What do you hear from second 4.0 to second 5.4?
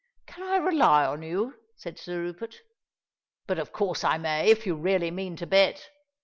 I may, if you really mean